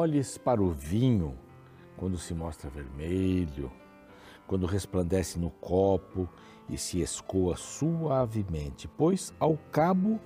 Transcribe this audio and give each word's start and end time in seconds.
Olhes 0.00 0.38
para 0.38 0.62
o 0.62 0.70
vinho 0.70 1.36
quando 1.94 2.16
se 2.16 2.32
mostra 2.32 2.70
vermelho, 2.70 3.70
quando 4.46 4.64
resplandece 4.64 5.38
no 5.38 5.50
copo 5.50 6.26
e 6.70 6.78
se 6.78 7.02
escoa 7.02 7.54
suavemente, 7.54 8.88
pois 8.88 9.34
ao 9.38 9.58
cabo 9.70 10.18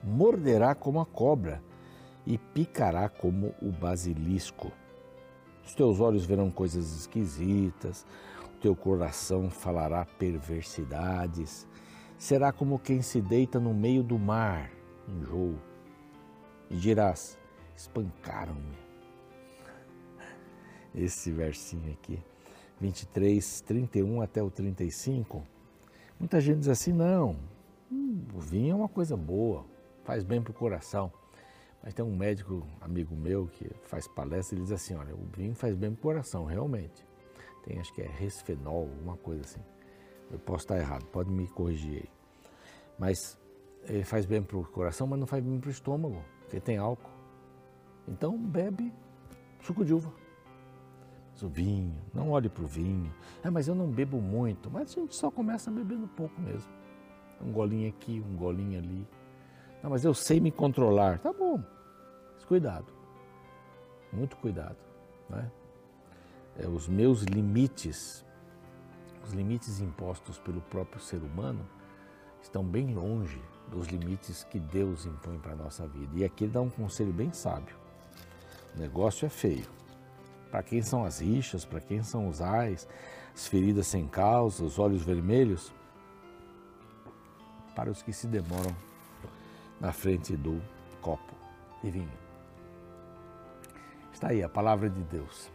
morderá 0.00 0.76
como 0.76 1.00
a 1.00 1.04
cobra 1.04 1.60
e 2.24 2.38
picará 2.38 3.08
como 3.08 3.52
o 3.60 3.72
basilisco. 3.72 4.70
Os 5.64 5.74
teus 5.74 5.98
olhos 5.98 6.24
verão 6.24 6.48
coisas 6.48 6.96
esquisitas, 6.96 8.06
o 8.44 8.60
teu 8.60 8.76
coração 8.76 9.50
falará 9.50 10.04
perversidades. 10.04 11.66
Será 12.16 12.52
como 12.52 12.78
quem 12.78 13.02
se 13.02 13.20
deita 13.20 13.58
no 13.58 13.74
meio 13.74 14.04
do 14.04 14.20
mar, 14.20 14.70
enjoo. 15.08 15.56
E 16.70 16.76
dirás: 16.76 17.36
espancaram-me. 17.74 18.85
Esse 20.96 21.30
versinho 21.30 21.92
aqui, 21.92 22.18
23, 22.80 23.60
31 23.60 24.22
até 24.22 24.42
o 24.42 24.50
35. 24.50 25.46
Muita 26.18 26.40
gente 26.40 26.60
diz 26.60 26.68
assim: 26.68 26.92
não, 26.92 27.36
o 28.34 28.40
vinho 28.40 28.72
é 28.72 28.74
uma 28.74 28.88
coisa 28.88 29.16
boa, 29.16 29.66
faz 30.04 30.24
bem 30.24 30.40
para 30.40 30.50
o 30.50 30.54
coração. 30.54 31.12
Mas 31.82 31.94
tem 31.94 32.04
um 32.04 32.16
médico 32.16 32.66
amigo 32.80 33.14
meu 33.14 33.46
que 33.46 33.70
faz 33.82 34.08
palestra 34.08 34.56
ele 34.56 34.64
diz 34.64 34.72
assim: 34.72 34.94
olha, 34.94 35.14
o 35.14 35.24
vinho 35.36 35.54
faz 35.54 35.76
bem 35.76 35.92
para 35.92 35.98
o 35.98 36.02
coração, 36.02 36.44
realmente. 36.44 37.06
Tem, 37.64 37.78
acho 37.78 37.92
que 37.92 38.00
é 38.00 38.08
resfenol, 38.08 38.88
alguma 38.88 39.16
coisa 39.18 39.42
assim. 39.42 39.60
Eu 40.30 40.38
posso 40.38 40.64
estar 40.64 40.78
errado, 40.78 41.04
pode 41.06 41.30
me 41.30 41.46
corrigir 41.48 41.96
aí. 41.96 42.10
Mas 42.98 43.38
ele 43.84 44.04
faz 44.04 44.24
bem 44.24 44.42
para 44.42 44.56
o 44.56 44.64
coração, 44.64 45.06
mas 45.06 45.18
não 45.18 45.26
faz 45.26 45.44
bem 45.44 45.60
para 45.60 45.68
o 45.68 45.70
estômago, 45.70 46.24
porque 46.40 46.58
tem 46.58 46.78
álcool. 46.78 47.10
Então 48.08 48.36
bebe 48.36 48.92
suco 49.60 49.84
de 49.84 49.92
uva. 49.92 50.25
Mas 51.36 51.42
o 51.42 51.48
vinho, 51.50 51.94
não 52.14 52.30
olhe 52.30 52.48
para 52.48 52.64
o 52.64 52.66
vinho. 52.66 53.12
Ah, 53.44 53.50
mas 53.50 53.68
eu 53.68 53.74
não 53.74 53.90
bebo 53.90 54.22
muito. 54.22 54.70
Mas 54.70 54.90
a 54.90 55.00
gente 55.00 55.14
só 55.14 55.30
começa 55.30 55.70
bebendo 55.70 56.08
pouco 56.08 56.40
mesmo. 56.40 56.72
Um 57.42 57.52
golinho 57.52 57.90
aqui, 57.90 58.24
um 58.26 58.34
golinho 58.34 58.78
ali. 58.78 59.06
Não, 59.82 59.90
mas 59.90 60.02
eu 60.02 60.14
sei 60.14 60.40
me 60.40 60.50
controlar. 60.50 61.18
Tá 61.18 61.34
bom, 61.34 61.62
cuidado, 62.48 62.86
muito 64.10 64.34
cuidado. 64.38 64.78
Né? 65.28 65.50
É, 66.58 66.66
os 66.66 66.88
meus 66.88 67.22
limites, 67.24 68.24
os 69.22 69.34
limites 69.34 69.78
impostos 69.78 70.38
pelo 70.38 70.62
próprio 70.62 71.02
ser 71.02 71.18
humano, 71.18 71.68
estão 72.40 72.64
bem 72.64 72.94
longe 72.94 73.42
dos 73.68 73.88
limites 73.88 74.42
que 74.44 74.58
Deus 74.58 75.04
impõe 75.04 75.38
para 75.38 75.52
a 75.52 75.56
nossa 75.56 75.86
vida. 75.86 76.12
E 76.16 76.24
aqui 76.24 76.44
ele 76.44 76.52
dá 76.52 76.62
um 76.62 76.70
conselho 76.70 77.12
bem 77.12 77.30
sábio. 77.30 77.76
O 78.74 78.78
negócio 78.78 79.26
é 79.26 79.28
feio. 79.28 79.75
Para 80.56 80.62
quem 80.62 80.80
são 80.80 81.04
as 81.04 81.20
rixas, 81.20 81.66
para 81.66 81.82
quem 81.82 82.02
são 82.02 82.28
os 82.28 82.40
ais, 82.40 82.88
as 83.34 83.46
feridas 83.46 83.88
sem 83.88 84.08
causa, 84.08 84.64
os 84.64 84.78
olhos 84.78 85.02
vermelhos, 85.02 85.70
para 87.74 87.90
os 87.90 88.00
que 88.00 88.10
se 88.10 88.26
demoram 88.26 88.74
na 89.78 89.92
frente 89.92 90.34
do 90.34 90.58
copo 91.02 91.34
de 91.84 91.90
vinho. 91.90 92.18
Está 94.10 94.28
aí 94.28 94.42
a 94.42 94.48
palavra 94.48 94.88
de 94.88 95.02
Deus. 95.02 95.50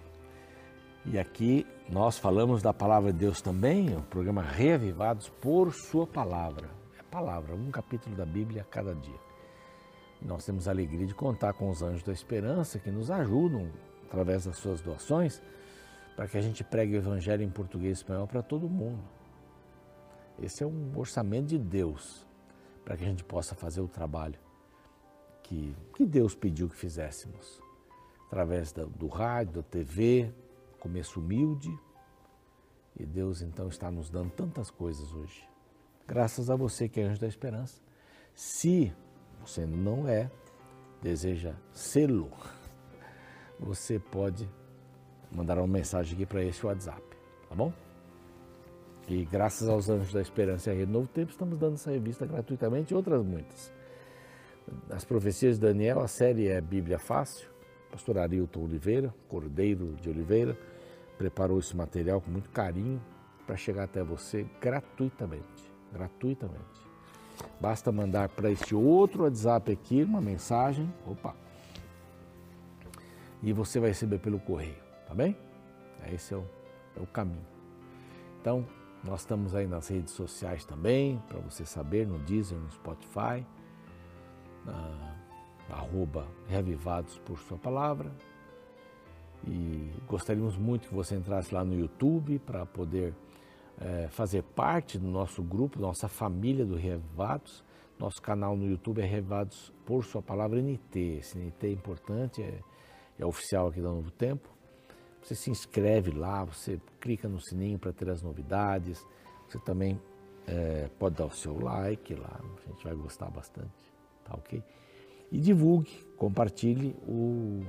E 1.03 1.17
aqui 1.17 1.65
nós 1.89 2.19
falamos 2.19 2.61
da 2.61 2.71
palavra 2.71 3.11
de 3.11 3.17
Deus 3.17 3.41
também, 3.41 3.97
o 3.97 4.03
programa 4.03 4.43
Reavivados 4.43 5.29
por 5.29 5.73
Sua 5.73 6.05
Palavra. 6.05 6.69
É 6.99 7.01
palavra, 7.01 7.55
um 7.55 7.71
capítulo 7.71 8.15
da 8.15 8.23
Bíblia 8.23 8.61
a 8.61 8.65
cada 8.65 8.93
dia. 8.93 9.19
Nós 10.21 10.45
temos 10.45 10.67
a 10.67 10.71
alegria 10.71 11.07
de 11.07 11.15
contar 11.15 11.53
com 11.53 11.71
os 11.71 11.81
anjos 11.81 12.03
da 12.03 12.13
esperança 12.13 12.77
que 12.77 12.91
nos 12.91 13.09
ajudam 13.09 13.67
através 14.11 14.43
das 14.43 14.57
suas 14.57 14.81
doações 14.81 15.41
para 16.17 16.27
que 16.27 16.37
a 16.37 16.41
gente 16.41 16.65
pregue 16.65 16.95
o 16.95 16.97
Evangelho 16.97 17.41
em 17.43 17.49
português 17.49 17.97
e 17.97 18.01
espanhol 18.01 18.27
para 18.27 18.43
todo 18.43 18.69
mundo. 18.69 19.01
Esse 20.37 20.63
é 20.63 20.67
um 20.67 20.91
orçamento 20.97 21.47
de 21.47 21.57
Deus 21.57 22.27
para 22.83 22.97
que 22.97 23.05
a 23.05 23.07
gente 23.07 23.23
possa 23.23 23.55
fazer 23.55 23.79
o 23.79 23.87
trabalho 23.87 24.37
que, 25.41 25.73
que 25.95 26.05
Deus 26.05 26.35
pediu 26.35 26.67
que 26.67 26.75
fizéssemos 26.75 27.61
através 28.27 28.73
do, 28.73 28.87
do 28.87 29.07
rádio, 29.07 29.55
da 29.55 29.63
TV, 29.63 30.33
começo 30.79 31.19
humilde. 31.19 31.73
E 32.99 33.05
Deus 33.05 33.41
então 33.41 33.69
está 33.69 33.89
nos 33.89 34.09
dando 34.09 34.31
tantas 34.31 34.69
coisas 34.69 35.13
hoje. 35.13 35.47
Graças 36.05 36.49
a 36.49 36.55
você 36.55 36.89
que 36.89 36.99
é 36.99 37.03
anjo 37.03 37.21
da 37.21 37.27
esperança. 37.27 37.81
Se 38.33 38.93
você 39.39 39.65
não 39.65 40.07
é, 40.07 40.29
deseja 41.01 41.55
sê-lo, 41.71 42.29
você 43.61 43.99
pode 43.99 44.49
mandar 45.31 45.57
uma 45.57 45.67
mensagem 45.67 46.15
aqui 46.15 46.25
para 46.25 46.43
esse 46.43 46.65
WhatsApp, 46.65 47.01
tá 47.47 47.55
bom? 47.55 47.71
E 49.07 49.23
graças 49.25 49.69
aos 49.69 49.89
Anjos 49.89 50.13
da 50.13 50.21
Esperança 50.21 50.69
e 50.69 50.73
a 50.73 50.75
Rede 50.75 50.91
Novo 50.91 51.07
Tempo, 51.07 51.31
estamos 51.31 51.57
dando 51.57 51.75
essa 51.75 51.91
revista 51.91 52.25
gratuitamente 52.25 52.93
e 52.93 52.95
outras 52.95 53.23
muitas. 53.23 53.71
As 54.89 55.03
profecias 55.03 55.59
de 55.59 55.61
Daniel, 55.61 55.99
a 55.99 56.07
série 56.07 56.47
é 56.47 56.59
Bíblia 56.59 56.97
Fácil, 56.97 57.47
pastor 57.91 58.17
Arilton 58.17 58.63
Oliveira, 58.63 59.13
Cordeiro 59.27 59.93
de 60.01 60.09
Oliveira, 60.09 60.57
preparou 61.17 61.59
esse 61.59 61.75
material 61.75 62.21
com 62.21 62.31
muito 62.31 62.49
carinho 62.49 63.01
para 63.45 63.57
chegar 63.57 63.83
até 63.83 64.03
você 64.03 64.45
gratuitamente. 64.59 65.71
Gratuitamente. 65.91 66.81
Basta 67.59 67.91
mandar 67.91 68.29
para 68.29 68.49
este 68.49 68.73
outro 68.73 69.23
WhatsApp 69.23 69.71
aqui 69.71 70.03
uma 70.03 70.21
mensagem. 70.21 70.91
Opa! 71.05 71.35
E 73.41 73.51
você 73.53 73.79
vai 73.79 73.89
receber 73.89 74.19
pelo 74.19 74.39
correio, 74.39 74.81
tá 75.07 75.13
bem? 75.13 75.35
Esse 76.11 76.33
é 76.33 76.37
o, 76.37 76.45
é 76.95 77.01
o 77.01 77.07
caminho. 77.07 77.45
Então, 78.39 78.65
nós 79.03 79.21
estamos 79.21 79.55
aí 79.55 79.67
nas 79.67 79.87
redes 79.87 80.13
sociais 80.13 80.63
também, 80.65 81.21
para 81.27 81.39
você 81.39 81.65
saber, 81.65 82.05
no 82.05 82.19
Deezer, 82.19 82.57
no 82.57 82.71
Spotify. 82.71 83.45
Ah, 84.67 85.15
arroba 85.69 86.27
Reavivados 86.47 87.17
por 87.19 87.39
Sua 87.39 87.57
Palavra. 87.57 88.11
E 89.47 89.91
gostaríamos 90.07 90.55
muito 90.55 90.87
que 90.87 90.93
você 90.93 91.15
entrasse 91.15 91.53
lá 91.53 91.63
no 91.63 91.73
YouTube 91.73 92.37
para 92.39 92.65
poder 92.65 93.13
é, 93.79 94.07
fazer 94.09 94.43
parte 94.43 94.99
do 94.99 95.07
nosso 95.07 95.41
grupo, 95.41 95.79
nossa 95.79 96.07
família 96.07 96.65
do 96.65 96.75
Reavivados. 96.75 97.63
Nosso 97.97 98.21
canal 98.21 98.55
no 98.55 98.67
YouTube 98.67 99.01
é 99.01 99.05
Reavivados 99.05 99.73
por 99.85 100.03
Sua 100.03 100.21
Palavra 100.21 100.61
NT. 100.61 100.99
Esse 101.19 101.37
NT 101.37 101.67
é 101.67 101.71
importante, 101.71 102.41
é, 102.41 102.59
é 103.21 103.25
oficial 103.25 103.67
aqui 103.67 103.81
da 103.81 103.89
Novo 103.89 104.11
Tempo. 104.11 104.49
Você 105.21 105.35
se 105.35 105.49
inscreve 105.49 106.11
lá, 106.11 106.43
você 106.43 106.79
clica 106.99 107.27
no 107.27 107.39
sininho 107.39 107.77
para 107.77 107.93
ter 107.93 108.09
as 108.09 108.21
novidades. 108.21 109.05
Você 109.47 109.59
também 109.59 110.01
é, 110.47 110.89
pode 110.99 111.15
dar 111.15 111.25
o 111.25 111.31
seu 111.31 111.59
like 111.59 112.15
lá, 112.15 112.39
a 112.41 112.69
gente 112.69 112.83
vai 112.83 112.95
gostar 112.95 113.29
bastante, 113.29 113.71
tá 114.25 114.33
ok? 114.33 114.63
e 115.31 115.39
divulgue, 115.39 116.05
compartilhe 116.17 116.95
o, 117.07 117.63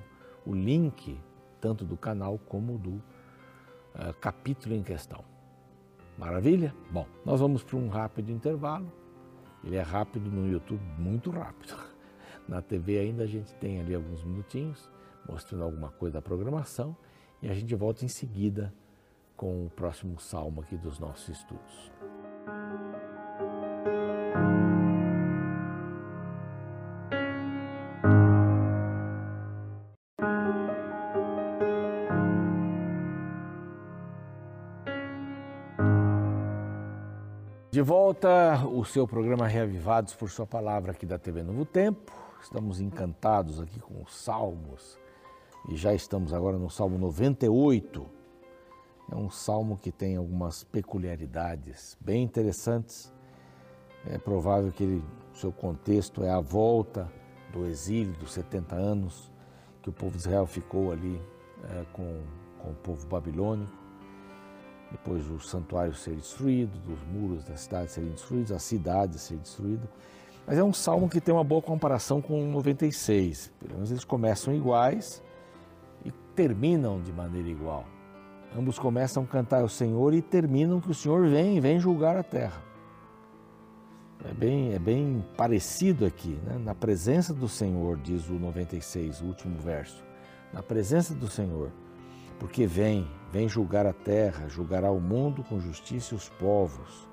o 0.44 0.52
link 0.52 1.18
tanto 1.60 1.84
do 1.84 1.96
canal 1.96 2.38
como 2.48 2.76
do 2.76 2.90
uh, 2.90 4.12
capítulo 4.20 4.74
em 4.74 4.82
questão. 4.82 5.24
Maravilha? 6.18 6.74
Bom, 6.90 7.06
nós 7.24 7.40
vamos 7.40 7.62
para 7.62 7.76
um 7.76 7.88
rápido 7.88 8.32
intervalo. 8.32 8.92
Ele 9.62 9.76
é 9.76 9.82
rápido 9.82 10.28
no 10.28 10.50
YouTube, 10.50 10.82
muito 10.98 11.30
rápido. 11.30 11.76
Na 12.48 12.60
TV 12.60 12.98
ainda 12.98 13.22
a 13.22 13.26
gente 13.26 13.54
tem 13.54 13.80
ali 13.80 13.94
alguns 13.94 14.24
minutinhos, 14.24 14.90
mostrando 15.28 15.64
alguma 15.64 15.90
coisa 15.90 16.14
da 16.14 16.22
programação, 16.22 16.96
e 17.40 17.48
a 17.48 17.54
gente 17.54 17.74
volta 17.74 18.04
em 18.04 18.08
seguida 18.08 18.72
com 19.36 19.66
o 19.66 19.70
próximo 19.70 20.20
salmo 20.20 20.60
aqui 20.60 20.76
dos 20.76 20.98
nossos 20.98 21.28
estudos. 21.28 21.90
De 37.72 37.80
volta, 37.80 38.64
o 38.66 38.84
seu 38.84 39.08
programa 39.08 39.48
Reavivados 39.48 40.14
por 40.14 40.30
Sua 40.30 40.46
Palavra 40.46 40.92
aqui 40.92 41.06
da 41.06 41.18
TV 41.18 41.42
Novo 41.42 41.64
Tempo. 41.64 42.12
Estamos 42.40 42.80
encantados 42.80 43.58
aqui 43.58 43.80
com 43.80 44.02
os 44.02 44.14
salmos 44.14 45.01
e 45.68 45.76
já 45.76 45.94
estamos 45.94 46.32
agora 46.32 46.58
no 46.58 46.70
Salmo 46.70 46.98
98. 46.98 48.06
É 49.10 49.16
um 49.16 49.30
salmo 49.30 49.76
que 49.76 49.92
tem 49.92 50.16
algumas 50.16 50.64
peculiaridades 50.64 51.96
bem 52.00 52.22
interessantes. 52.22 53.12
É 54.06 54.18
provável 54.18 54.72
que 54.72 54.82
ele, 54.82 55.04
seu 55.34 55.52
contexto 55.52 56.22
é 56.24 56.30
a 56.30 56.40
volta 56.40 57.10
do 57.52 57.66
exílio 57.66 58.12
dos 58.14 58.32
70 58.32 58.74
anos 58.74 59.30
que 59.82 59.90
o 59.90 59.92
povo 59.92 60.12
de 60.12 60.18
Israel 60.18 60.46
ficou 60.46 60.92
ali 60.92 61.20
é, 61.64 61.84
com, 61.92 62.22
com 62.58 62.70
o 62.70 62.74
povo 62.74 63.06
babilônico 63.06 63.82
depois 64.92 65.28
o 65.30 65.40
santuário 65.40 65.94
ser 65.94 66.14
destruído, 66.14 66.78
os 66.92 67.02
muros 67.04 67.44
da 67.44 67.56
cidade 67.56 67.90
serem 67.90 68.10
destruídos, 68.10 68.52
a 68.52 68.58
cidade 68.58 69.18
ser 69.18 69.38
destruída. 69.38 69.88
Mas 70.46 70.58
é 70.58 70.62
um 70.62 70.72
salmo 70.72 71.08
que 71.08 71.20
tem 71.20 71.32
uma 71.34 71.42
boa 71.42 71.62
comparação 71.62 72.20
com 72.20 72.42
o 72.42 72.52
96. 72.52 73.50
Pelo 73.58 73.74
menos 73.74 73.90
eles 73.90 74.04
começam 74.04 74.54
iguais, 74.54 75.22
terminam 76.34 77.00
de 77.00 77.12
maneira 77.12 77.48
igual. 77.48 77.84
Ambos 78.56 78.78
começam 78.78 79.22
a 79.22 79.26
cantar 79.26 79.62
ao 79.62 79.68
Senhor 79.68 80.12
e 80.12 80.20
terminam 80.20 80.80
que 80.80 80.90
o 80.90 80.94
Senhor 80.94 81.26
vem, 81.26 81.60
vem 81.60 81.78
julgar 81.78 82.16
a 82.16 82.22
terra. 82.22 82.62
É 84.24 84.32
bem, 84.32 84.72
é 84.72 84.78
bem 84.78 85.24
parecido 85.36 86.04
aqui, 86.04 86.38
né? 86.44 86.56
na 86.58 86.74
presença 86.74 87.34
do 87.34 87.48
Senhor, 87.48 87.96
diz 87.98 88.28
o 88.28 88.34
96, 88.34 89.20
o 89.20 89.26
último 89.26 89.58
verso. 89.58 90.04
Na 90.52 90.62
presença 90.62 91.14
do 91.14 91.28
Senhor, 91.28 91.72
porque 92.38 92.66
vem, 92.66 93.08
vem 93.32 93.48
julgar 93.48 93.86
a 93.86 93.92
terra, 93.92 94.48
julgará 94.48 94.90
o 94.90 95.00
mundo 95.00 95.42
com 95.42 95.58
justiça 95.58 96.14
e 96.14 96.16
os 96.16 96.28
povos. 96.28 97.08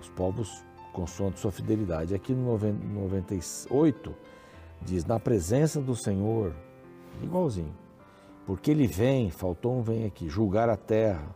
Os 0.00 0.08
povos 0.10 0.64
consoante 0.92 1.40
sua 1.40 1.50
fidelidade. 1.50 2.14
Aqui 2.14 2.32
no 2.32 2.56
98 2.56 4.14
diz: 4.80 5.04
na 5.04 5.18
presença 5.18 5.80
do 5.80 5.96
Senhor, 5.96 6.54
igualzinho. 7.20 7.74
Porque 8.46 8.70
ele 8.70 8.86
vem, 8.86 9.30
faltou 9.30 9.76
um 9.76 9.82
vem 9.82 10.04
aqui, 10.04 10.28
julgar 10.28 10.68
a 10.68 10.76
terra, 10.76 11.34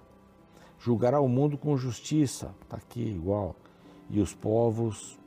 julgará 0.78 1.20
o 1.20 1.28
mundo 1.28 1.56
com 1.56 1.76
justiça, 1.76 2.54
está 2.62 2.76
aqui 2.76 3.02
igual, 3.02 3.54
e 4.10 4.20
os 4.20 4.34
povos, 4.34 5.18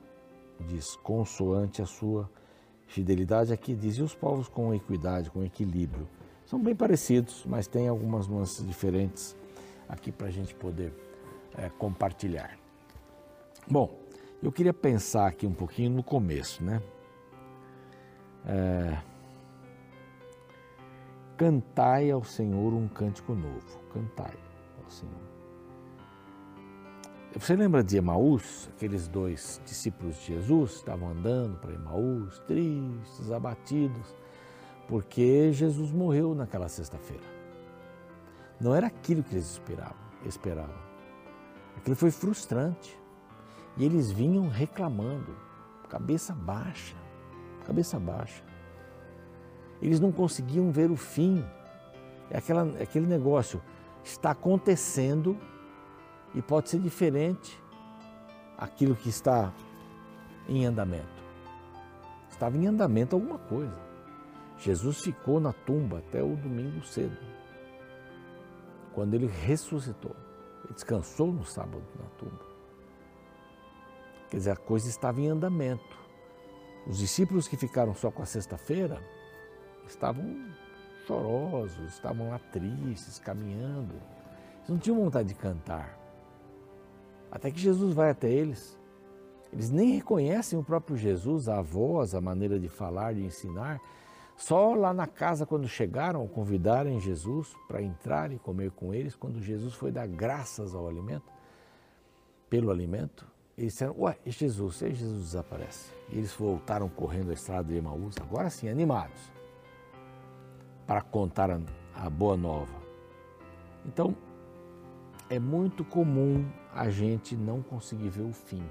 diz, 0.67 0.95
consoante 0.97 1.81
a 1.81 1.85
sua 1.85 2.29
fidelidade, 2.87 3.53
aqui 3.53 3.73
diz, 3.73 3.97
e 3.97 4.01
os 4.01 4.15
povos 4.15 4.47
com 4.47 4.73
equidade, 4.73 5.29
com 5.29 5.43
equilíbrio. 5.43 6.07
São 6.45 6.59
bem 6.59 6.75
parecidos, 6.75 7.45
mas 7.45 7.67
tem 7.67 7.87
algumas 7.87 8.27
nuances 8.27 8.65
diferentes 8.65 9.35
aqui 9.87 10.11
para 10.11 10.27
a 10.27 10.31
gente 10.31 10.53
poder 10.55 10.93
é, 11.57 11.69
compartilhar. 11.69 12.57
Bom, 13.69 13.99
eu 14.41 14.51
queria 14.51 14.73
pensar 14.73 15.27
aqui 15.27 15.45
um 15.45 15.53
pouquinho 15.53 15.91
no 15.91 16.03
começo, 16.03 16.63
né? 16.63 16.81
É, 18.45 18.97
cantai 21.39 22.11
ao 22.11 22.21
Senhor 22.21 22.73
um 22.73 22.89
cântico 22.89 23.33
novo. 23.33 23.79
Cantai 23.93 24.37
ao 24.83 24.91
Senhor. 24.91 25.15
Você 27.33 27.55
lembra 27.55 27.81
de 27.81 27.95
Emaús? 27.95 28.69
Aqueles 28.75 29.07
dois 29.07 29.61
discípulos 29.65 30.17
de 30.17 30.33
Jesus 30.33 30.73
estavam 30.73 31.11
andando 31.11 31.57
para 31.57 31.71
Emaús, 31.71 32.39
tristes, 32.39 33.31
abatidos, 33.31 34.13
porque 34.85 35.53
Jesus 35.53 35.93
morreu 35.93 36.35
naquela 36.35 36.67
sexta-feira. 36.67 37.23
Não 38.59 38.75
era 38.75 38.87
aquilo 38.87 39.23
que 39.23 39.35
eles 39.35 39.51
esperavam. 39.51 40.09
esperavam. 40.25 40.89
Aquilo 41.77 41.95
foi 41.95 42.11
frustrante. 42.11 42.99
E 43.77 43.85
eles 43.85 44.11
vinham 44.11 44.49
reclamando, 44.49 45.37
cabeça 45.87 46.33
baixa, 46.33 46.97
cabeça 47.65 47.97
baixa. 47.97 48.48
Eles 49.81 49.99
não 49.99 50.11
conseguiam 50.11 50.71
ver 50.71 50.91
o 50.91 50.95
fim. 50.95 51.43
É 52.29 52.37
aquela, 52.37 52.67
é 52.77 52.83
aquele 52.83 53.07
negócio, 53.07 53.61
está 54.03 54.31
acontecendo 54.31 55.37
e 56.35 56.41
pode 56.41 56.69
ser 56.69 56.79
diferente 56.79 57.59
aquilo 58.57 58.95
que 58.95 59.09
está 59.09 59.53
em 60.47 60.65
andamento. 60.65 61.19
Estava 62.29 62.57
em 62.57 62.67
andamento 62.67 63.15
alguma 63.15 63.39
coisa. 63.39 63.75
Jesus 64.57 65.01
ficou 65.01 65.39
na 65.39 65.53
tumba 65.53 65.99
até 65.99 66.21
o 66.21 66.35
domingo 66.35 66.85
cedo, 66.85 67.17
quando 68.93 69.13
ele 69.13 69.27
ressuscitou. 69.27 70.15
Ele 70.65 70.73
descansou 70.73 71.31
no 71.31 71.45
sábado 71.45 71.83
na 71.97 72.05
tumba. 72.17 72.49
Quer 74.29 74.37
dizer, 74.37 74.51
a 74.51 74.55
coisa 74.55 74.89
estava 74.89 75.19
em 75.21 75.29
andamento. 75.29 75.97
Os 76.85 76.97
discípulos 76.97 77.47
que 77.47 77.57
ficaram 77.57 77.95
só 77.95 78.11
com 78.11 78.21
a 78.21 78.25
sexta-feira 78.25 79.01
estavam 79.91 80.23
chorosos, 81.05 81.93
estavam 81.93 82.29
lá 82.29 82.39
tristes, 82.51 83.19
caminhando. 83.19 83.95
Eles 84.57 84.69
não 84.69 84.77
tinham 84.77 84.97
vontade 84.97 85.29
de 85.29 85.35
cantar. 85.35 85.97
Até 87.31 87.51
que 87.51 87.59
Jesus 87.59 87.93
vai 87.93 88.09
até 88.11 88.29
eles. 88.29 88.77
Eles 89.51 89.69
nem 89.71 89.95
reconhecem 89.95 90.57
o 90.57 90.63
próprio 90.63 90.95
Jesus, 90.95 91.49
a 91.49 91.61
voz, 91.61 92.13
a 92.13 92.21
maneira 92.21 92.59
de 92.59 92.69
falar, 92.69 93.13
de 93.13 93.23
ensinar. 93.23 93.81
Só 94.37 94.73
lá 94.73 94.93
na 94.93 95.07
casa, 95.07 95.45
quando 95.45 95.67
chegaram, 95.67 96.25
convidarem 96.27 96.99
Jesus 96.99 97.53
para 97.67 97.81
entrar 97.81 98.31
e 98.31 98.39
comer 98.39 98.71
com 98.71 98.93
eles, 98.93 99.15
quando 99.15 99.41
Jesus 99.41 99.73
foi 99.73 99.91
dar 99.91 100.07
graças 100.07 100.73
ao 100.73 100.87
alimento, 100.87 101.25
pelo 102.49 102.71
alimento, 102.71 103.27
eles 103.57 103.73
disseram, 103.73 103.95
ué, 103.99 104.17
e 104.25 104.31
Jesus? 104.31 104.81
E 104.81 104.93
Jesus 104.93 105.23
desaparece. 105.23 105.91
E 106.09 106.17
eles 106.17 106.33
voltaram 106.33 106.87
correndo 106.87 107.31
a 107.31 107.33
estrada 107.33 107.67
de 107.67 107.75
Emaús, 107.75 108.15
agora 108.21 108.49
sim, 108.49 108.69
animados, 108.69 109.31
para 110.89 111.01
contar 111.01 111.51
a, 111.51 111.59
a 111.93 112.09
boa 112.09 112.35
nova. 112.35 112.73
Então, 113.85 114.17
é 115.29 115.37
muito 115.37 115.85
comum 115.85 116.49
a 116.73 116.89
gente 116.89 117.35
não 117.35 117.61
conseguir 117.61 118.09
ver 118.09 118.23
o 118.23 118.33
fim. 118.33 118.63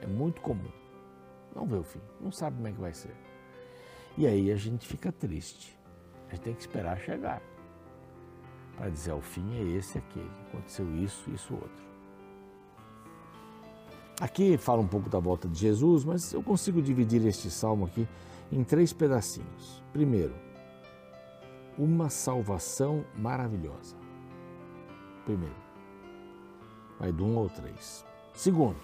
É 0.00 0.06
muito 0.08 0.40
comum. 0.40 0.72
Não 1.54 1.64
ver 1.64 1.76
o 1.76 1.84
fim, 1.84 2.00
não 2.20 2.32
sabe 2.32 2.56
como 2.56 2.66
é 2.66 2.72
que 2.72 2.80
vai 2.80 2.92
ser. 2.92 3.14
E 4.18 4.26
aí 4.26 4.50
a 4.50 4.56
gente 4.56 4.84
fica 4.84 5.12
triste. 5.12 5.78
A 6.28 6.34
gente 6.34 6.42
tem 6.42 6.54
que 6.54 6.62
esperar 6.62 6.98
chegar. 6.98 7.40
Para 8.76 8.88
dizer, 8.88 9.12
o 9.12 9.20
fim 9.20 9.48
é 9.54 9.62
esse, 9.76 9.98
aquele. 9.98 10.28
Aconteceu 10.48 10.92
isso, 10.96 11.30
isso, 11.30 11.54
outro. 11.54 11.84
Aqui 14.20 14.58
fala 14.58 14.80
um 14.80 14.88
pouco 14.88 15.08
da 15.08 15.20
volta 15.20 15.46
de 15.46 15.56
Jesus, 15.56 16.04
mas 16.04 16.32
eu 16.32 16.42
consigo 16.42 16.82
dividir 16.82 17.24
este 17.24 17.48
salmo 17.48 17.84
aqui 17.84 18.08
em 18.50 18.64
três 18.64 18.92
pedacinhos. 18.92 19.84
Primeiro, 19.92 20.34
uma 21.78 22.08
salvação 22.10 23.04
maravilhosa. 23.16 23.96
Primeiro, 25.24 25.56
vai 26.98 27.12
do 27.12 27.24
um 27.24 27.38
ao 27.38 27.48
três. 27.48 28.04
Segundo, 28.34 28.80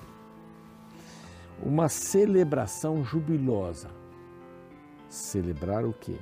uma 1.62 1.88
celebração 1.88 3.04
jubilosa. 3.04 3.90
Celebrar 5.08 5.84
o 5.84 5.92
quê? 5.92 6.18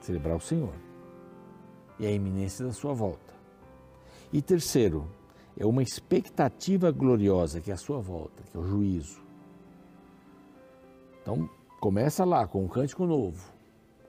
Celebrar 0.00 0.36
o 0.36 0.40
Senhor 0.40 0.74
e 1.98 2.06
a 2.06 2.10
iminência 2.10 2.64
da 2.64 2.72
sua 2.72 2.92
volta. 2.92 3.34
E 4.32 4.42
terceiro, 4.42 5.08
é 5.56 5.66
uma 5.66 5.82
expectativa 5.82 6.90
gloriosa 6.92 7.60
que 7.60 7.70
é 7.70 7.74
a 7.74 7.78
sua 7.78 7.98
volta, 8.00 8.42
que 8.44 8.56
é 8.56 8.60
o 8.60 8.64
juízo. 8.64 9.20
Então, 11.20 11.48
começa 11.80 12.24
lá 12.24 12.46
com 12.46 12.64
um 12.64 12.68
cântico 12.68 13.06
novo. 13.06 13.57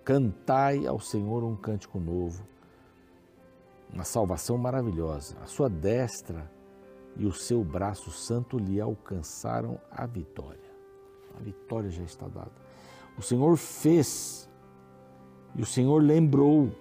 Cantai 0.10 0.88
ao 0.88 1.00
Senhor 1.00 1.44
um 1.44 1.56
cântico 1.56 2.00
novo. 2.00 2.44
Uma 3.94 4.04
salvação 4.04 4.58
maravilhosa. 4.58 5.38
A 5.40 5.46
sua 5.46 5.70
destra 5.70 6.52
e 7.16 7.28
o 7.28 7.32
seu 7.32 7.64
braço 7.64 8.10
santo 8.10 8.58
lhe 8.58 8.82
alcançaram 8.82 9.80
a 9.92 10.08
vitória. 10.08 10.72
A 11.38 11.44
vitória 11.44 11.92
já 11.92 12.02
está 12.02 12.28
dada. 12.28 12.52
O 13.20 13.22
Senhor 13.22 13.56
fez 13.56 14.50
e 15.56 15.62
o 15.62 15.66
Senhor 15.68 16.02
lembrou 16.02 16.72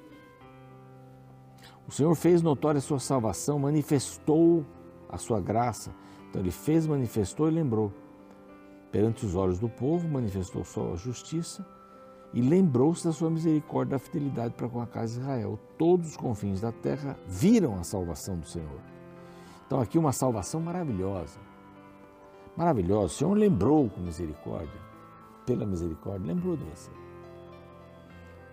o 1.86 1.92
Senhor 1.92 2.14
fez 2.14 2.40
notória 2.40 2.78
a 2.78 2.82
sua 2.82 2.98
salvação, 2.98 3.58
manifestou 3.58 4.64
a 5.06 5.18
sua 5.18 5.38
graça. 5.38 5.94
Então 6.30 6.40
ele 6.40 6.50
fez, 6.50 6.86
manifestou 6.86 7.46
e 7.46 7.50
lembrou. 7.50 7.92
Perante 8.90 9.26
os 9.26 9.34
olhos 9.34 9.58
do 9.58 9.68
povo, 9.68 10.08
manifestou 10.08 10.64
sua 10.64 10.96
justiça 10.96 11.76
e 12.32 12.40
lembrou-se 12.40 13.04
da 13.04 13.12
sua 13.12 13.30
misericórdia 13.30 13.90
e 13.90 13.92
da 13.92 13.98
fidelidade 13.98 14.54
para 14.54 14.68
com 14.68 14.80
a 14.80 14.86
casa 14.86 15.14
de 15.14 15.20
Israel. 15.20 15.58
Todos 15.78 16.10
os 16.10 16.16
confins 16.16 16.60
da 16.60 16.72
terra 16.72 17.18
viram 17.26 17.78
a 17.78 17.84
salvação 17.84 18.38
do 18.38 18.46
Senhor. 18.46 18.80
Então 19.66 19.80
aqui 19.80 19.98
uma 19.98 20.12
salvação 20.12 20.60
maravilhosa. 20.60 21.38
Maravilhosa. 22.56 23.06
O 23.06 23.16
Senhor 23.16 23.34
lembrou 23.34 23.88
com 23.88 24.00
misericórdia, 24.00 24.80
pela 25.46 25.64
misericórdia, 25.64 26.26
lembrou 26.26 26.56
de 26.56 26.64
você. 26.64 26.90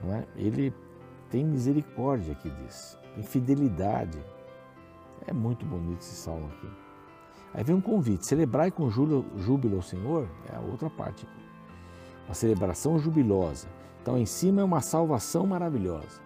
Não 0.04 0.14
é? 0.14 0.28
Ele 0.36 0.74
tem 1.30 1.44
misericórdia, 1.44 2.36
que 2.36 2.50
diz 2.50 2.98
tem 3.16 3.24
fidelidade. 3.24 4.20
É 5.26 5.34
muito 5.34 5.66
bonito 5.66 6.02
esse 6.02 6.16
salmo 6.16 6.48
aqui. 6.48 6.70
Aí 7.54 7.64
vem 7.64 7.76
um 7.76 7.82
convite: 7.82 8.28
celebrai 8.28 8.70
com 8.70 8.90
júbilo 8.90 9.76
ao 9.78 9.82
Senhor, 9.82 10.28
é 10.52 10.56
a 10.56 10.60
outra 10.60 10.90
parte 10.90 11.26
aqui. 11.26 11.45
Uma 12.26 12.34
celebração 12.34 12.98
jubilosa. 13.00 13.68
Então, 14.02 14.18
em 14.18 14.26
cima 14.26 14.62
é 14.62 14.64
uma 14.64 14.82
salvação 14.82 15.46
maravilhosa. 15.46 16.22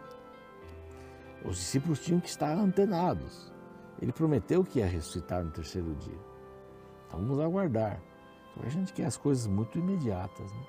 Os 1.46 1.58
discípulos 1.58 2.00
tinham 2.00 2.20
que 2.20 2.28
estar 2.28 2.52
antenados. 2.58 3.52
Ele 4.02 4.12
prometeu 4.12 4.64
que 4.64 4.80
ia 4.80 4.86
ressuscitar 4.86 5.44
no 5.44 5.52
terceiro 5.52 5.94
dia. 5.96 6.20
Então, 7.08 7.20
vamos 7.20 7.40
aguardar. 7.40 8.02
Só 8.54 8.62
que 8.62 8.68
a 8.68 8.70
gente 8.70 8.94
quer 8.94 9.06
as 9.06 9.18
coisas 9.18 9.48
muito 9.48 9.78
imediatas. 9.78 10.52
Né? 10.52 10.64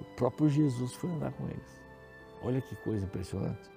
O 0.00 0.04
próprio 0.16 0.48
Jesus 0.48 0.94
foi 0.94 1.10
andar 1.10 1.32
com 1.32 1.44
eles. 1.44 1.82
Olha 2.42 2.60
que 2.60 2.76
coisa 2.76 3.04
impressionante. 3.04 3.70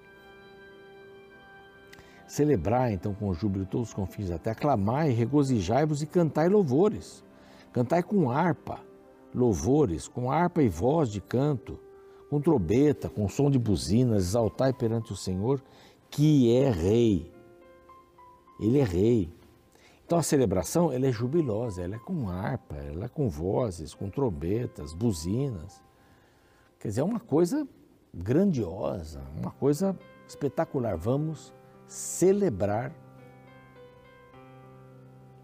Celebrai 2.26 2.94
então 2.94 3.12
com 3.12 3.34
júbilo 3.34 3.66
todos 3.66 3.88
os 3.88 3.94
confins 3.94 4.30
da 4.30 4.38
terra, 4.38 4.56
aclamai, 4.56 5.10
regozijai-vos 5.10 6.00
e 6.02 6.06
cantai 6.06 6.48
louvores. 6.48 7.22
Cantai 7.72 8.02
com 8.02 8.30
harpa, 8.30 8.80
louvores, 9.34 10.08
com 10.08 10.30
harpa 10.30 10.62
e 10.62 10.68
voz 10.68 11.08
de 11.08 11.20
canto, 11.20 11.78
com 12.28 12.40
trombeta, 12.40 13.08
com 13.08 13.28
som 13.28 13.50
de 13.50 13.58
buzinas, 13.58 14.24
exaltai 14.24 14.72
perante 14.72 15.12
o 15.12 15.16
Senhor, 15.16 15.62
que 16.10 16.54
é 16.56 16.70
rei. 16.70 17.30
Ele 18.60 18.78
é 18.78 18.84
rei. 18.84 19.32
Então 20.04 20.18
a 20.18 20.22
celebração 20.22 20.92
ela 20.92 21.06
é 21.06 21.12
jubilosa, 21.12 21.82
ela 21.82 21.96
é 21.96 21.98
com 21.98 22.28
harpa, 22.28 22.76
ela 22.76 23.06
é 23.06 23.08
com 23.08 23.28
vozes, 23.28 23.94
com 23.94 24.10
trombetas, 24.10 24.92
buzinas. 24.92 25.82
Quer 26.78 26.88
dizer, 26.88 27.00
é 27.00 27.04
uma 27.04 27.20
coisa 27.20 27.66
grandiosa, 28.12 29.22
uma 29.36 29.50
coisa 29.50 29.98
espetacular. 30.28 30.96
Vamos 30.96 31.54
celebrar, 31.86 32.92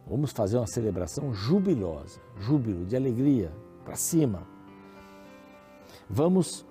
vamos 0.07 0.33
fazer 0.33 0.57
uma 0.57 0.67
celebração 0.67 1.33
jubilosa, 1.33 2.21
júbilo, 2.39 2.85
de 2.85 2.97
alegria, 2.97 3.53
para 3.89 3.97
cima. 3.97 4.43
Vamos 6.11 6.67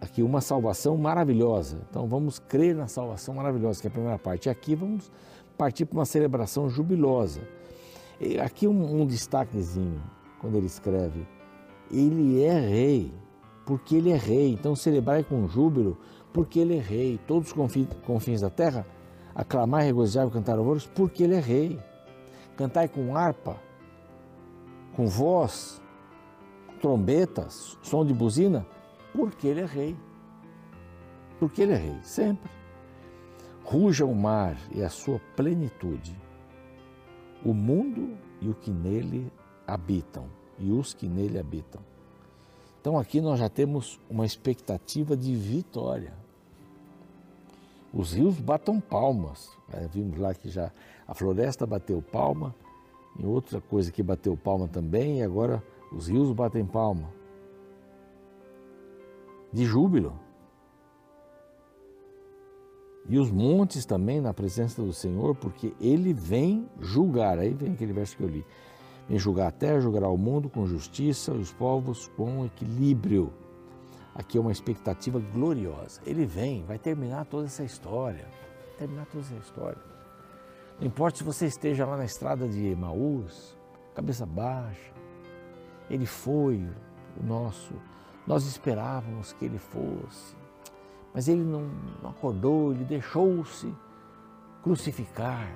aqui 0.00 0.22
uma 0.22 0.40
salvação 0.40 0.96
maravilhosa. 0.96 1.78
Então 1.90 2.06
vamos 2.06 2.38
crer 2.38 2.76
na 2.76 2.86
salvação 2.86 3.34
maravilhosa, 3.34 3.80
que 3.80 3.88
é 3.88 3.90
a 3.90 3.92
primeira 3.92 4.18
parte. 4.18 4.46
E 4.46 4.50
aqui 4.50 4.76
vamos 4.76 5.10
partir 5.58 5.84
para 5.86 5.98
uma 5.98 6.04
celebração 6.04 6.70
jubilosa. 6.70 7.42
E 8.20 8.38
aqui 8.38 8.68
um, 8.68 9.00
um 9.02 9.04
destaquezinho, 9.04 10.00
quando 10.40 10.56
ele 10.56 10.66
escreve, 10.66 11.26
ele 11.90 12.40
é 12.40 12.56
rei, 12.56 13.12
porque 13.66 13.96
ele 13.96 14.12
é 14.12 14.16
rei. 14.16 14.52
Então 14.52 14.76
celebrar 14.76 15.24
com 15.24 15.48
júbilo, 15.48 15.98
porque 16.32 16.60
ele 16.60 16.76
é 16.76 16.80
rei. 16.80 17.18
Todos 17.26 17.48
os 17.48 17.52
confins, 17.52 17.88
confins 18.06 18.42
da 18.42 18.50
terra, 18.50 18.86
aclamar, 19.34 19.82
regozijar 19.82 20.28
e 20.28 20.30
cantar 20.30 20.54
louvores, 20.54 20.86
porque 20.86 21.24
ele 21.24 21.34
é 21.34 21.40
rei. 21.40 21.80
Cantai 22.56 22.86
com 22.86 23.16
harpa, 23.16 23.56
com 25.00 25.06
voz, 25.06 25.80
trombetas, 26.78 27.78
som 27.82 28.04
de 28.04 28.12
buzina, 28.12 28.66
porque 29.14 29.46
ele 29.46 29.62
é 29.62 29.64
rei. 29.64 29.96
Porque 31.38 31.62
ele 31.62 31.72
é 31.72 31.76
rei, 31.76 31.98
sempre. 32.02 32.50
Ruja 33.64 34.04
o 34.04 34.14
mar 34.14 34.58
e 34.70 34.82
a 34.82 34.90
sua 34.90 35.18
plenitude, 35.34 36.14
o 37.42 37.54
mundo 37.54 38.14
e 38.42 38.50
o 38.50 38.54
que 38.54 38.70
nele 38.70 39.32
habitam, 39.66 40.26
e 40.58 40.70
os 40.70 40.92
que 40.92 41.08
nele 41.08 41.38
habitam. 41.38 41.80
Então 42.78 42.98
aqui 42.98 43.22
nós 43.22 43.38
já 43.38 43.48
temos 43.48 43.98
uma 44.10 44.26
expectativa 44.26 45.16
de 45.16 45.34
vitória. 45.34 46.12
Os 47.90 48.12
rios 48.12 48.38
batam 48.38 48.78
palmas. 48.78 49.48
É, 49.72 49.88
vimos 49.88 50.18
lá 50.18 50.34
que 50.34 50.50
já 50.50 50.70
a 51.08 51.14
floresta 51.14 51.66
bateu 51.66 52.02
palma, 52.02 52.54
e 53.20 53.26
outra 53.26 53.60
coisa 53.60 53.92
que 53.92 54.02
bateu 54.02 54.36
palma 54.36 54.66
também, 54.66 55.18
e 55.18 55.22
agora 55.22 55.62
os 55.92 56.08
rios 56.08 56.32
batem 56.32 56.64
palma 56.64 57.20
de 59.52 59.64
júbilo. 59.64 60.18
E 63.08 63.18
os 63.18 63.30
montes 63.30 63.84
também 63.84 64.20
na 64.20 64.32
presença 64.32 64.82
do 64.82 64.92
Senhor, 64.92 65.34
porque 65.34 65.74
ele 65.80 66.12
vem 66.12 66.68
julgar. 66.80 67.38
Aí 67.38 67.52
vem 67.52 67.72
aquele 67.72 67.92
verso 67.92 68.16
que 68.16 68.22
eu 68.22 68.28
li. 68.28 68.44
Vem 69.08 69.18
julgar 69.18 69.48
a 69.48 69.50
terra, 69.50 69.80
julgará 69.80 70.08
o 70.08 70.16
mundo 70.16 70.48
com 70.48 70.66
justiça, 70.66 71.32
os 71.32 71.52
povos 71.52 72.06
com 72.16 72.44
equilíbrio. 72.44 73.32
Aqui 74.14 74.38
é 74.38 74.40
uma 74.40 74.52
expectativa 74.52 75.18
gloriosa. 75.18 76.00
Ele 76.06 76.24
vem, 76.24 76.64
vai 76.64 76.78
terminar 76.78 77.24
toda 77.24 77.46
essa 77.46 77.64
história. 77.64 78.28
Terminar 78.78 79.06
toda 79.06 79.24
essa 79.24 79.34
história. 79.34 79.89
Não 80.80 80.86
importa 80.86 81.18
se 81.18 81.24
você 81.24 81.46
esteja 81.46 81.86
lá 81.86 81.96
na 81.96 82.04
estrada 82.04 82.48
de 82.48 82.66
Emaús, 82.66 83.56
cabeça 83.94 84.26
baixa. 84.26 84.92
Ele 85.88 86.06
foi 86.06 86.66
o 87.20 87.22
nosso 87.22 87.74
nós 88.26 88.46
esperávamos 88.46 89.32
que 89.32 89.44
ele 89.44 89.58
fosse, 89.58 90.36
mas 91.12 91.26
ele 91.26 91.42
não, 91.42 91.62
não 92.00 92.10
acordou, 92.10 92.72
ele 92.72 92.84
deixou-se 92.84 93.74
crucificar. 94.62 95.52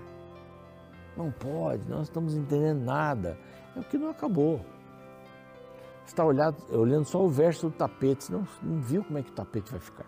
Não 1.17 1.31
pode, 1.31 1.83
nós 1.83 1.91
não 1.91 2.03
estamos 2.03 2.35
entendendo 2.35 2.83
nada. 2.83 3.39
É 3.77 3.79
o 3.79 3.85
que 3.85 3.97
não 3.97 4.11
acabou. 4.11 4.59
Você 6.05 6.07
está 6.07 6.25
olhando, 6.25 6.57
olhando 6.71 7.05
só 7.05 7.23
o 7.23 7.29
verso 7.29 7.69
do 7.69 7.77
tapete, 7.77 8.33
não, 8.33 8.47
não 8.61 8.81
viu 8.81 9.05
como 9.05 9.19
é 9.19 9.23
que 9.23 9.31
o 9.31 9.35
tapete 9.35 9.71
vai 9.71 9.81
ficar. 9.81 10.07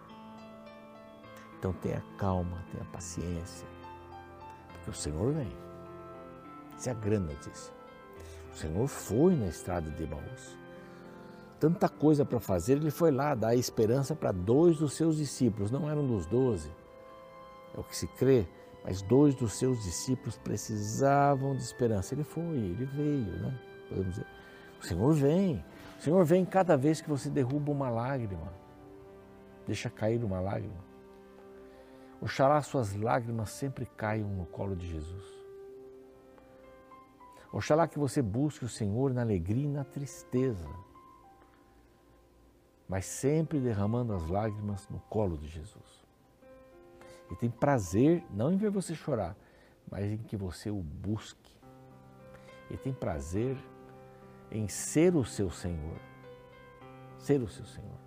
Então 1.59 1.73
tenha 1.75 2.03
calma, 2.19 2.65
tenha 2.73 2.85
paciência, 2.87 3.69
porque 4.87 4.99
o 4.99 5.03
Senhor 5.03 5.33
vem. 5.35 5.53
Essa 6.77 6.91
é 6.91 6.93
a 6.93 6.97
grande 6.97 7.35
notícia. 7.35 7.75
O 8.53 8.57
Senhor 8.57 8.87
foi 8.87 9.37
na 9.37 9.49
estrada 9.49 9.91
de 9.91 10.03
Emaús 10.03 10.57
tanta 11.59 11.89
coisa 11.89 12.25
para 12.25 12.39
fazer, 12.39 12.75
ele 12.75 12.91
foi 12.91 13.11
lá 13.11 13.35
dar 13.35 13.55
esperança 13.55 14.15
para 14.15 14.33
dois 14.33 14.79
dos 14.79 14.93
seus 14.95 15.17
discípulos, 15.17 15.71
não 15.71 15.89
eram 15.89 16.07
dos 16.07 16.27
doze, 16.27 16.71
é 17.75 17.81
o 17.81 17.83
que 17.83 17.97
se 17.97 18.07
crê, 18.07 18.47
mas 18.85 19.03
dois 19.03 19.35
dos 19.35 19.55
seus 19.55 19.83
discípulos 19.83 20.37
precisavam 20.39 21.57
de 21.57 21.63
esperança. 21.63 22.15
Ele 22.15 22.25
foi, 22.25 22.57
ele 22.57 22.85
veio, 22.85 23.43
né? 23.43 23.59
Podemos 23.89 24.11
dizer. 24.11 24.27
O 24.81 24.87
Senhor 24.87 25.13
vem, 25.15 25.65
o 25.99 26.03
Senhor 26.03 26.25
vem 26.25 26.45
cada 26.45 26.77
vez 26.77 27.01
que 27.01 27.09
você 27.09 27.29
derruba 27.29 27.73
uma 27.73 27.89
lágrima, 27.89 28.53
deixa 29.67 29.91
cair 29.91 30.23
uma 30.23 30.41
lágrima. 30.41 30.86
Oxalá 32.21 32.61
suas 32.63 32.95
lágrimas 32.95 33.51
sempre 33.51 33.87
caiam 33.87 34.29
no 34.29 34.47
colo 34.47 34.75
de 34.75 34.87
Jesus. 34.87 35.25
Oxalá 37.53 37.87
que 37.87 37.99
você 37.99 38.21
busque 38.21 38.65
o 38.65 38.69
Senhor 38.69 39.13
na 39.13 39.23
alegria 39.23 39.65
e 39.65 39.69
na 39.69 39.85
tristeza 39.85 40.69
mas 42.89 43.05
sempre 43.07 43.61
derramando 43.61 44.15
as 44.15 44.27
lágrimas 44.29 44.89
no 44.89 45.01
colo 45.01 45.37
de 45.37 45.49
Jesus. 45.49 46.07
Ele 47.27 47.37
tem 47.37 47.51
prazer 47.51 48.25
não 48.31 48.53
em 48.53 48.57
ver 48.57 48.71
você 48.71 48.95
chorar, 48.95 49.37
mas 49.91 50.05
em 50.05 50.19
que 50.19 50.37
você 50.37 50.71
o 50.71 50.81
busque. 50.81 51.57
Ele 52.69 52.79
tem 52.79 52.93
prazer 52.93 53.57
em 54.51 54.69
ser 54.69 55.17
o 55.17 55.25
seu 55.25 55.51
Senhor. 55.51 55.99
Ser 57.19 57.43
o 57.43 57.49
seu 57.49 57.65
Senhor. 57.67 58.06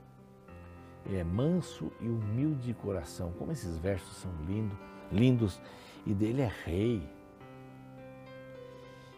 Ele 1.05 1.17
é 1.17 1.23
manso 1.23 1.91
e 1.99 2.07
humilde 2.07 2.67
de 2.67 2.73
coração. 2.73 3.31
Como 3.37 3.51
esses 3.51 3.77
versos 3.77 4.17
são 4.17 4.31
lindos, 4.47 4.77
lindos 5.11 5.61
e 6.05 6.13
dele 6.13 6.41
é 6.41 6.51
rei. 6.65 7.01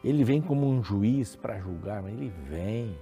Ele 0.04 0.24
vem 0.24 0.42
como 0.42 0.68
um 0.68 0.84
juiz 0.84 1.36
para 1.36 1.60
julgar, 1.60 2.02
mas 2.02 2.14
ele 2.14 2.30
vem 2.30 2.98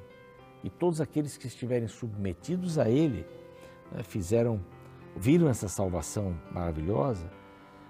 e 0.63 0.69
todos 0.69 0.99
aqueles 0.99 1.37
que 1.37 1.47
estiverem 1.47 1.87
submetidos 1.87 2.77
a 2.77 2.89
Ele 2.89 3.25
né, 3.91 4.03
fizeram, 4.03 4.59
viram 5.15 5.47
essa 5.47 5.67
salvação 5.67 6.37
maravilhosa, 6.51 7.29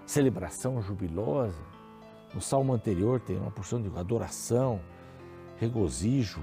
celebração 0.06 0.80
jubilosa. 0.80 1.62
No 2.32 2.40
salmo 2.40 2.72
anterior 2.72 3.20
tem 3.20 3.36
uma 3.36 3.50
porção 3.50 3.82
de 3.82 3.88
adoração, 3.98 4.80
regozijo, 5.58 6.42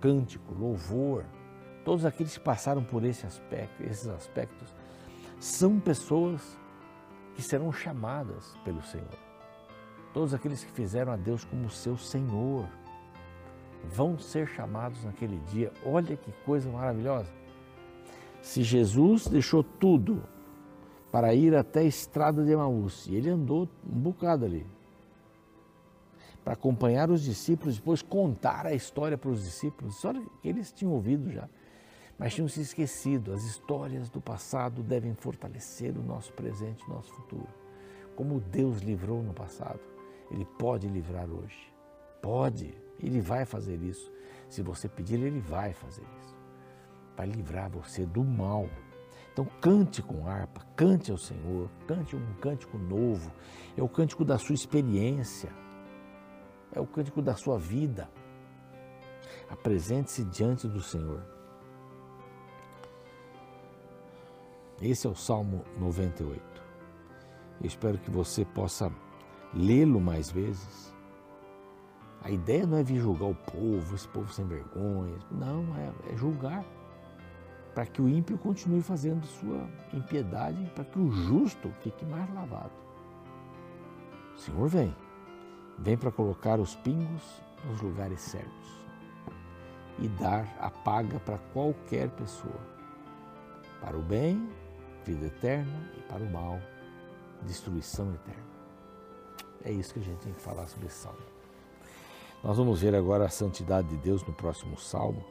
cântico, 0.00 0.54
louvor. 0.54 1.24
Todos 1.86 2.04
aqueles 2.04 2.36
que 2.36 2.42
passaram 2.42 2.82
por 2.82 3.04
esse 3.04 3.24
aspecto, 3.24 3.80
esses 3.84 4.08
aspectos 4.08 4.74
são 5.38 5.78
pessoas 5.78 6.58
que 7.36 7.42
serão 7.42 7.72
chamadas 7.72 8.56
pelo 8.64 8.82
Senhor. 8.82 9.16
Todos 10.12 10.34
aqueles 10.34 10.64
que 10.64 10.72
fizeram 10.72 11.12
a 11.12 11.16
Deus 11.16 11.44
como 11.44 11.70
seu 11.70 11.96
Senhor 11.96 12.68
vão 13.84 14.18
ser 14.18 14.48
chamados 14.48 15.04
naquele 15.04 15.38
dia. 15.52 15.72
Olha 15.84 16.16
que 16.16 16.32
coisa 16.44 16.68
maravilhosa. 16.68 17.30
Se 18.42 18.64
Jesus 18.64 19.28
deixou 19.28 19.62
tudo 19.62 20.24
para 21.12 21.34
ir 21.34 21.54
até 21.54 21.80
a 21.82 21.84
estrada 21.84 22.44
de 22.44 22.50
Emaús, 22.50 23.06
e 23.06 23.14
ele 23.14 23.30
andou 23.30 23.68
um 23.88 24.00
bocado 24.00 24.44
ali, 24.44 24.66
para 26.42 26.54
acompanhar 26.54 27.12
os 27.12 27.22
discípulos, 27.22 27.76
depois 27.76 28.02
contar 28.02 28.66
a 28.66 28.74
história 28.74 29.16
para 29.16 29.30
os 29.30 29.44
discípulos, 29.44 29.94
história 29.94 30.20
que 30.42 30.48
eles 30.48 30.72
tinham 30.72 30.92
ouvido 30.92 31.30
já, 31.30 31.48
mas 32.18 32.34
tinham 32.34 32.48
se 32.48 32.60
esquecido. 32.60 33.32
As 33.32 33.44
histórias 33.44 34.08
do 34.08 34.20
passado 34.20 34.82
devem 34.82 35.14
fortalecer 35.14 35.96
o 35.96 36.02
nosso 36.02 36.32
presente, 36.32 36.84
o 36.84 36.90
nosso 36.90 37.12
futuro. 37.12 37.48
Como 38.14 38.40
Deus 38.40 38.80
livrou 38.80 39.22
no 39.22 39.34
passado, 39.34 39.80
Ele 40.30 40.44
pode 40.58 40.88
livrar 40.88 41.28
hoje. 41.30 41.72
Pode. 42.22 42.74
Ele 42.98 43.20
vai 43.20 43.44
fazer 43.44 43.80
isso. 43.82 44.10
Se 44.48 44.62
você 44.62 44.88
pedir, 44.88 45.20
ele 45.20 45.40
vai 45.40 45.72
fazer 45.72 46.02
isso. 46.20 46.36
Vai 47.16 47.26
livrar 47.26 47.70
você 47.70 48.06
do 48.06 48.24
mal. 48.24 48.68
Então 49.32 49.44
cante 49.60 50.02
com 50.02 50.26
harpa, 50.26 50.62
cante 50.74 51.10
ao 51.10 51.18
Senhor, 51.18 51.68
cante 51.86 52.16
um 52.16 52.34
cântico 52.40 52.78
novo. 52.78 53.30
É 53.76 53.82
o 53.82 53.88
cântico 53.88 54.24
da 54.24 54.38
sua 54.38 54.54
experiência. 54.54 55.50
É 56.72 56.80
o 56.80 56.86
cântico 56.86 57.20
da 57.20 57.34
sua 57.34 57.58
vida. 57.58 58.08
Apresente-se 59.48 60.24
diante 60.24 60.66
do 60.66 60.80
Senhor. 60.80 61.35
Esse 64.80 65.06
é 65.06 65.10
o 65.10 65.14
Salmo 65.14 65.64
98. 65.78 66.42
Eu 67.60 67.66
espero 67.66 67.98
que 67.98 68.10
você 68.10 68.44
possa 68.44 68.92
lê-lo 69.54 70.00
mais 70.00 70.30
vezes 70.30 70.94
a 72.26 72.30
ideia 72.32 72.66
não 72.66 72.78
é 72.78 72.82
vir 72.82 72.98
julgar 72.98 73.26
o 73.26 73.34
povo, 73.36 73.94
esse 73.94 74.08
povo 74.08 74.32
sem 74.32 74.44
vergonha. 74.44 75.16
Não, 75.30 75.64
é, 75.76 76.12
é 76.12 76.16
julgar. 76.16 76.64
para 77.72 77.86
que 77.86 78.02
o 78.02 78.08
ímpio 78.08 78.36
continue 78.36 78.82
fazendo 78.82 79.24
sua 79.26 79.68
impiedade, 79.92 80.68
para 80.74 80.82
que 80.82 80.98
o 80.98 81.08
justo 81.08 81.70
fique 81.82 82.04
mais 82.04 82.28
lavado. 82.34 82.72
O 84.34 84.38
Senhor 84.40 84.66
vem, 84.66 84.96
vem 85.78 85.96
para 85.96 86.10
colocar 86.10 86.58
os 86.58 86.74
pingos 86.74 87.40
nos 87.64 87.80
lugares 87.80 88.20
certos 88.20 88.86
e 90.00 90.08
dar 90.08 90.52
a 90.58 90.68
paga 90.68 91.20
para 91.20 91.38
qualquer 91.52 92.10
pessoa, 92.10 92.60
para 93.80 93.96
o 93.96 94.02
bem, 94.02 94.48
vida 95.06 95.26
eterna, 95.26 95.90
e 95.96 96.00
para 96.02 96.22
o 96.22 96.30
mal, 96.30 96.60
destruição 97.42 98.12
eterna. 98.14 98.46
É 99.64 99.70
isso 99.70 99.94
que 99.94 100.00
a 100.00 100.02
gente 100.02 100.18
tem 100.18 100.32
que 100.32 100.40
falar 100.40 100.66
sobre 100.66 100.86
esse 100.86 100.96
salmo. 100.96 101.18
Nós 102.42 102.56
vamos 102.56 102.80
ver 102.80 102.94
agora 102.94 103.24
a 103.24 103.28
santidade 103.28 103.88
de 103.88 103.96
Deus 103.96 104.22
no 104.24 104.32
próximo 104.32 104.78
salmo. 104.78 105.24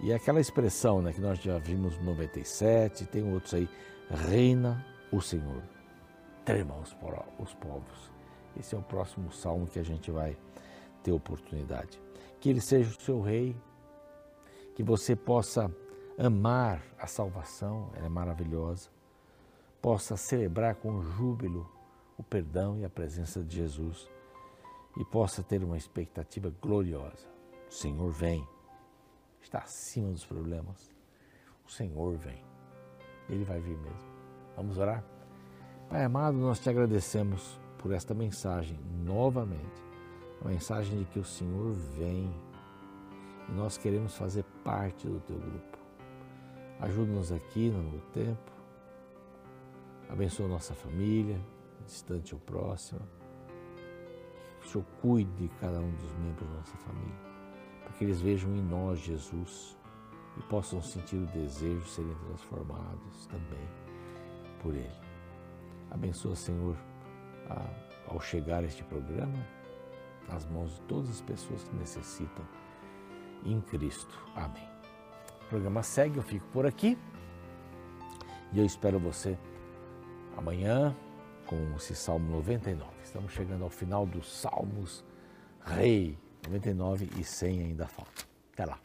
E 0.00 0.12
aquela 0.12 0.40
expressão 0.40 1.00
né, 1.00 1.12
que 1.12 1.20
nós 1.20 1.38
já 1.38 1.58
vimos 1.58 1.98
no 1.98 2.04
97, 2.04 3.06
tem 3.06 3.32
outros 3.32 3.54
aí, 3.54 3.68
reina 4.10 4.84
o 5.10 5.20
Senhor, 5.20 5.62
trema 6.44 6.74
os, 6.76 6.96
os 7.38 7.54
povos. 7.54 8.10
Esse 8.58 8.74
é 8.74 8.78
o 8.78 8.82
próximo 8.82 9.32
salmo 9.32 9.66
que 9.66 9.78
a 9.78 9.82
gente 9.82 10.10
vai 10.10 10.36
ter 11.02 11.12
oportunidade. 11.12 12.00
Que 12.40 12.50
ele 12.50 12.60
seja 12.60 12.90
o 12.90 13.00
seu 13.00 13.20
rei, 13.20 13.56
que 14.74 14.82
você 14.82 15.16
possa 15.16 15.70
amar 16.18 16.82
a 16.98 17.06
salvação, 17.06 17.90
ela 17.94 18.06
é 18.06 18.08
maravilhosa, 18.08 18.93
possa 19.84 20.16
celebrar 20.16 20.76
com 20.76 21.02
júbilo 21.02 21.70
o 22.16 22.22
perdão 22.22 22.78
e 22.78 22.86
a 22.86 22.88
presença 22.88 23.44
de 23.44 23.56
Jesus 23.56 24.10
e 24.96 25.04
possa 25.04 25.42
ter 25.42 25.62
uma 25.62 25.76
expectativa 25.76 26.50
gloriosa. 26.58 27.28
O 27.68 27.70
Senhor 27.70 28.10
vem, 28.10 28.48
está 29.42 29.58
acima 29.58 30.10
dos 30.10 30.24
problemas. 30.24 30.90
O 31.66 31.70
Senhor 31.70 32.16
vem, 32.16 32.42
Ele 33.28 33.44
vai 33.44 33.60
vir 33.60 33.76
mesmo. 33.76 34.08
Vamos 34.56 34.78
orar? 34.78 35.04
Pai 35.90 36.02
amado, 36.02 36.38
nós 36.38 36.60
te 36.60 36.70
agradecemos 36.70 37.60
por 37.76 37.92
esta 37.92 38.14
mensagem 38.14 38.80
novamente. 39.04 39.84
A 40.42 40.48
mensagem 40.48 41.00
de 41.00 41.04
que 41.04 41.18
o 41.18 41.24
Senhor 41.24 41.74
vem 41.74 42.34
e 43.50 43.52
nós 43.52 43.76
queremos 43.76 44.16
fazer 44.16 44.44
parte 44.64 45.06
do 45.06 45.20
teu 45.20 45.38
grupo. 45.38 45.78
Ajuda-nos 46.80 47.30
aqui 47.30 47.68
no 47.68 48.00
tempo. 48.12 48.53
Abençoa 50.14 50.46
nossa 50.46 50.72
família, 50.76 51.40
distante 51.84 52.36
ou 52.36 52.40
próxima. 52.40 53.00
Que 54.60 54.66
o 54.68 54.70
Senhor 54.70 54.84
cuide 55.02 55.32
de 55.32 55.48
cada 55.56 55.80
um 55.80 55.90
dos 55.90 56.12
membros 56.18 56.48
da 56.48 56.54
nossa 56.54 56.76
família, 56.76 57.16
para 57.82 57.92
que 57.94 58.04
eles 58.04 58.20
vejam 58.20 58.54
em 58.54 58.62
nós 58.62 59.00
Jesus 59.00 59.76
e 60.36 60.42
possam 60.42 60.80
sentir 60.80 61.16
o 61.16 61.26
desejo 61.26 61.80
de 61.80 61.90
serem 61.90 62.14
transformados 62.28 63.26
também 63.26 63.68
por 64.62 64.76
Ele. 64.76 64.88
Abençoa, 65.90 66.36
Senhor, 66.36 66.76
ao 68.06 68.20
chegar 68.20 68.62
este 68.62 68.84
programa, 68.84 69.44
nas 70.28 70.46
mãos 70.46 70.76
de 70.76 70.80
todas 70.82 71.10
as 71.10 71.20
pessoas 71.22 71.64
que 71.64 71.74
necessitam 71.74 72.46
em 73.44 73.60
Cristo. 73.62 74.16
Amém. 74.36 74.68
O 75.42 75.48
programa 75.48 75.82
segue, 75.82 76.18
eu 76.18 76.22
fico 76.22 76.46
por 76.52 76.66
aqui 76.66 76.96
e 78.52 78.60
eu 78.60 78.64
espero 78.64 79.00
você 79.00 79.36
amanhã 80.36 80.94
com 81.46 81.56
esse 81.76 81.94
Salmo 81.94 82.30
99. 82.30 82.90
Estamos 83.02 83.32
chegando 83.32 83.64
ao 83.64 83.70
final 83.70 84.06
dos 84.06 84.30
Salmos 84.32 85.04
Rei 85.64 86.18
99 86.46 87.08
e 87.18 87.24
100 87.24 87.60
ainda 87.60 87.86
falta. 87.86 88.24
Até 88.52 88.66
lá. 88.66 88.78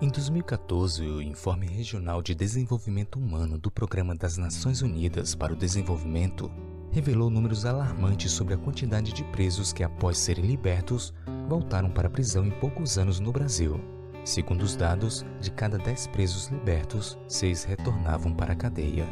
Em 0.00 0.08
2014, 0.08 1.04
o 1.04 1.20
Informe 1.20 1.66
Regional 1.66 2.22
de 2.22 2.32
Desenvolvimento 2.32 3.18
Humano 3.18 3.58
do 3.58 3.68
Programa 3.68 4.14
das 4.14 4.36
Nações 4.36 4.80
Unidas 4.80 5.34
para 5.34 5.52
o 5.52 5.56
Desenvolvimento 5.56 6.48
revelou 6.92 7.28
números 7.28 7.64
alarmantes 7.64 8.30
sobre 8.30 8.54
a 8.54 8.58
quantidade 8.58 9.12
de 9.12 9.24
presos 9.24 9.72
que, 9.72 9.82
após 9.82 10.16
serem 10.18 10.44
libertos, 10.44 11.12
voltaram 11.48 11.90
para 11.90 12.06
a 12.06 12.10
prisão 12.10 12.46
em 12.46 12.50
poucos 12.50 12.96
anos 12.96 13.18
no 13.18 13.32
Brasil. 13.32 13.97
Segundo 14.28 14.60
os 14.60 14.76
dados, 14.76 15.24
de 15.40 15.50
cada 15.50 15.78
10 15.78 16.08
presos 16.08 16.48
libertos, 16.48 17.18
6 17.28 17.64
retornavam 17.64 18.30
para 18.30 18.52
a 18.52 18.54
cadeia. 18.54 19.06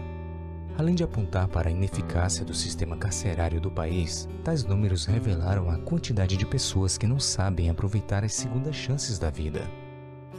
Além 0.76 0.94
de 0.94 1.02
apontar 1.02 1.48
para 1.48 1.70
a 1.70 1.72
ineficácia 1.72 2.44
do 2.44 2.52
sistema 2.52 2.98
carcerário 2.98 3.58
do 3.58 3.70
país, 3.70 4.28
tais 4.44 4.62
números 4.62 5.06
revelaram 5.06 5.70
a 5.70 5.78
quantidade 5.78 6.36
de 6.36 6.44
pessoas 6.44 6.98
que 6.98 7.06
não 7.06 7.18
sabem 7.18 7.70
aproveitar 7.70 8.24
as 8.24 8.34
segundas 8.34 8.76
chances 8.76 9.18
da 9.18 9.30
vida. 9.30 9.62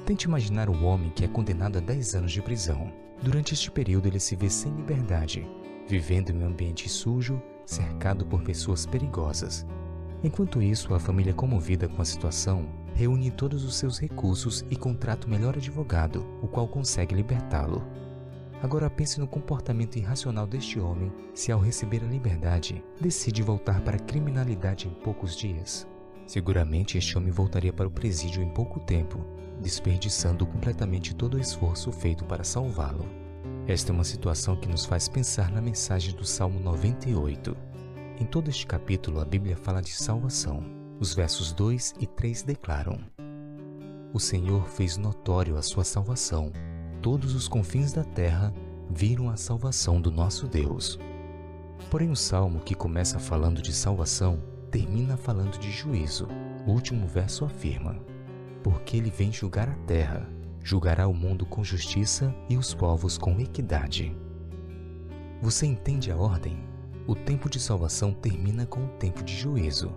Tente 0.05 0.27
imaginar 0.27 0.69
o 0.69 0.83
homem 0.83 1.09
que 1.09 1.25
é 1.25 1.27
condenado 1.27 1.79
a 1.79 1.81
10 1.81 2.13
anos 2.13 2.31
de 2.31 2.43
prisão. 2.43 2.93
Durante 3.19 3.55
este 3.55 3.71
período, 3.71 4.05
ele 4.05 4.19
se 4.19 4.35
vê 4.35 4.47
sem 4.47 4.71
liberdade, 4.75 5.49
vivendo 5.87 6.29
em 6.29 6.43
um 6.43 6.45
ambiente 6.45 6.87
sujo, 6.87 7.41
cercado 7.65 8.27
por 8.27 8.43
pessoas 8.43 8.85
perigosas. 8.85 9.65
Enquanto 10.23 10.61
isso, 10.61 10.93
a 10.93 10.99
família 10.99 11.33
comovida 11.33 11.87
com 11.87 11.99
a 11.99 12.05
situação 12.05 12.69
reúne 12.97 13.29
todos 13.29 13.63
os 13.63 13.75
seus 13.75 13.99
recursos 13.99 14.65
e 14.71 14.75
contrata 14.75 15.27
o 15.27 15.29
melhor 15.29 15.55
advogado, 15.55 16.25
o 16.41 16.47
qual 16.47 16.67
consegue 16.67 17.13
libertá-lo. 17.13 17.85
Agora 18.59 18.89
pense 18.89 19.19
no 19.19 19.27
comportamento 19.27 19.97
irracional 19.97 20.47
deste 20.47 20.79
homem 20.79 21.13
se, 21.31 21.51
ao 21.51 21.59
receber 21.59 22.03
a 22.03 22.07
liberdade, 22.07 22.83
decide 22.99 23.43
voltar 23.43 23.81
para 23.81 23.97
a 23.97 23.99
criminalidade 23.99 24.87
em 24.87 24.91
poucos 25.03 25.37
dias. 25.37 25.87
Seguramente 26.25 26.97
este 26.97 27.15
homem 27.15 27.31
voltaria 27.31 27.71
para 27.71 27.87
o 27.87 27.91
presídio 27.91 28.41
em 28.41 28.49
pouco 28.49 28.79
tempo, 28.79 29.23
desperdiçando 29.61 30.47
completamente 30.47 31.13
todo 31.13 31.35
o 31.35 31.39
esforço 31.39 31.91
feito 31.91 32.25
para 32.25 32.43
salvá-lo. 32.43 33.05
Esta 33.67 33.91
é 33.91 33.93
uma 33.93 34.03
situação 34.03 34.55
que 34.59 34.67
nos 34.67 34.85
faz 34.85 35.07
pensar 35.07 35.51
na 35.51 35.61
mensagem 35.61 36.15
do 36.15 36.25
Salmo 36.25 36.59
98. 36.59 37.55
Em 38.19 38.25
todo 38.25 38.49
este 38.49 38.65
capítulo, 38.65 39.21
a 39.21 39.25
Bíblia 39.25 39.55
fala 39.55 39.83
de 39.83 39.91
salvação. 39.91 40.76
Os 40.99 41.13
versos 41.13 41.51
2 41.51 41.95
e 41.99 42.07
3 42.07 42.43
declaram: 42.43 42.99
O 44.13 44.19
Senhor 44.19 44.67
fez 44.67 44.97
notório 44.97 45.57
a 45.57 45.61
sua 45.61 45.83
salvação. 45.83 46.51
Todos 47.01 47.35
os 47.35 47.47
confins 47.47 47.93
da 47.93 48.03
terra 48.03 48.53
viram 48.89 49.29
a 49.29 49.37
salvação 49.37 50.01
do 50.01 50.11
nosso 50.11 50.47
Deus. 50.47 50.99
Porém, 51.89 52.09
o 52.09 52.15
salmo 52.15 52.59
que 52.59 52.73
começa 52.73 53.19
falando 53.19 53.61
de 53.61 53.73
salvação 53.73 54.41
termina 54.71 55.15
falando 55.15 55.57
de 55.57 55.71
juízo. 55.71 56.27
O 56.65 56.71
último 56.71 57.07
verso 57.07 57.45
afirma: 57.45 57.99
Porque 58.63 58.97
ele 58.97 59.11
vem 59.11 59.31
julgar 59.31 59.69
a 59.69 59.75
terra 59.85 60.27
julgará 60.67 61.07
o 61.07 61.13
mundo 61.13 61.45
com 61.45 61.63
justiça 61.63 62.35
e 62.49 62.57
os 62.57 62.73
povos 62.73 63.17
com 63.17 63.39
equidade. 63.39 64.13
Você 65.41 65.65
entende 65.65 66.11
a 66.11 66.17
ordem? 66.17 66.59
O 67.07 67.15
tempo 67.15 67.49
de 67.49 67.57
salvação 67.57 68.11
termina 68.11 68.65
com 68.65 68.83
o 68.83 68.89
tempo 68.99 69.23
de 69.23 69.33
juízo. 69.33 69.89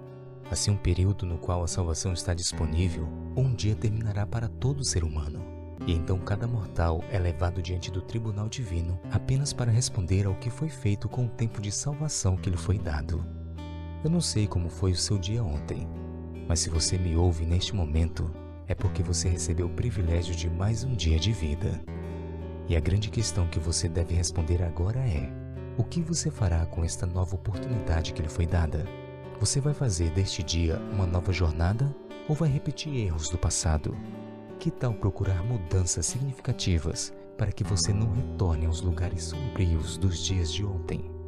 Assim, 0.51 0.73
um 0.73 0.77
período 0.77 1.25
no 1.25 1.39
qual 1.39 1.63
a 1.63 1.69
salvação 1.69 2.13
está 2.13 2.35
disponível, 2.35 3.09
um 3.37 3.55
dia 3.55 3.77
terminará 3.77 4.27
para 4.27 4.49
todo 4.49 4.83
ser 4.83 5.05
humano. 5.05 5.41
E 5.87 5.93
então 5.93 6.19
cada 6.19 6.47
mortal 6.47 7.03
é 7.11 7.19
levado 7.19 7.63
diante 7.63 7.91
do 7.91 8.03
tribunal 8.03 8.49
divino 8.49 8.99
apenas 9.11 9.53
para 9.53 9.71
responder 9.71 10.27
ao 10.27 10.35
que 10.35 10.51
foi 10.51 10.69
feito 10.69 11.09
com 11.09 11.27
o 11.27 11.31
tempo 11.31 11.61
de 11.61 11.71
salvação 11.71 12.37
que 12.37 12.51
lhe 12.51 12.57
foi 12.57 12.79
dado. 12.79 13.25
Eu 14.03 14.11
não 14.11 14.21
sei 14.21 14.47
como 14.47 14.69
foi 14.69 14.93
o 14.93 14.97
seu 14.97 15.19
dia 15.19 15.43
ontem, 15.43 15.89
mas 16.49 16.61
se 16.61 16.69
você 16.69 16.99
me 16.99 17.17
ouve 17.17 17.47
neste 17.47 17.75
momento, 17.75 18.31
é 18.67 18.75
porque 18.75 19.03
você 19.03 19.29
recebeu 19.29 19.67
o 19.67 19.75
privilégio 19.75 20.35
de 20.35 20.51
mais 20.51 20.85
um 20.85 20.95
dia 20.95 21.19
de 21.19 21.33
vida. 21.33 21.81
E 22.69 22.77
a 22.77 22.81
grande 22.81 23.09
questão 23.09 23.47
que 23.47 23.59
você 23.59 23.89
deve 23.89 24.15
responder 24.15 24.63
agora 24.63 25.01
é: 25.01 25.31
o 25.77 25.85
que 25.85 26.03
você 26.03 26.31
fará 26.31 26.67
com 26.67 26.85
esta 26.85 27.07
nova 27.07 27.35
oportunidade 27.35 28.13
que 28.13 28.23
lhe 28.23 28.29
foi 28.29 28.47
dada? 28.47 28.85
Você 29.40 29.59
vai 29.59 29.72
fazer 29.72 30.11
deste 30.11 30.42
dia 30.42 30.79
uma 30.92 31.07
nova 31.07 31.33
jornada 31.33 31.96
ou 32.29 32.35
vai 32.37 32.46
repetir 32.46 32.94
erros 32.94 33.31
do 33.31 33.38
passado? 33.38 33.96
Que 34.59 34.70
tal 34.70 34.92
procurar 34.92 35.42
mudanças 35.42 36.05
significativas 36.05 37.11
para 37.38 37.50
que 37.50 37.64
você 37.64 37.90
não 37.90 38.12
retorne 38.12 38.66
aos 38.66 38.83
lugares 38.83 39.24
sombrios 39.24 39.96
dos 39.96 40.18
dias 40.18 40.53
de 40.53 40.62
ontem? 40.62 41.19